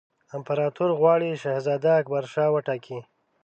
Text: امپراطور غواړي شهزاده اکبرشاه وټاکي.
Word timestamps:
امپراطور 0.35 0.89
غواړي 0.99 1.31
شهزاده 1.43 1.89
اکبرشاه 2.01 2.49
وټاکي. 2.51 2.99